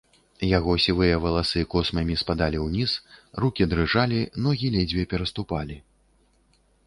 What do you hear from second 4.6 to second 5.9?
ледзьве пераступалі.